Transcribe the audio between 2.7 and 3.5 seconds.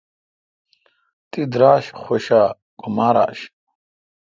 کہ ماراش؟